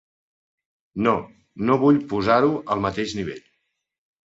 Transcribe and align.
No, 1.07 1.13
no 1.69 1.77
vull 1.85 2.01
posar-ho 2.15 2.51
al 2.77 2.85
mateix 2.89 3.17
nivell. 3.21 3.47